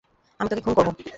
[0.39, 0.89] আমি তোকে খুন করব।